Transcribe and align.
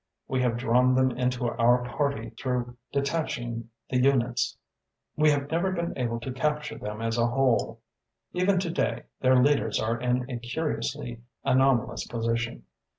We 0.27 0.41
have 0.41 0.57
drawn 0.57 0.95
them 0.95 1.11
into 1.11 1.45
our 1.47 1.83
party 1.83 2.31
through 2.31 2.75
detaching 2.91 3.69
the 3.87 4.01
units. 4.01 4.57
We 5.15 5.29
have 5.29 5.51
never 5.51 5.71
been 5.71 5.95
able 5.95 6.19
to 6.21 6.31
capture 6.31 6.79
them 6.79 7.03
as 7.03 7.19
a 7.19 7.27
whole. 7.27 7.81
Even 8.33 8.57
to 8.61 8.71
day 8.71 9.03
their 9.19 9.39
leaders 9.43 9.79
are 9.79 9.99
in 9.99 10.27
a 10.27 10.37
curiously 10.39 11.21
anomalous 11.43 12.07
position. 12.07 12.63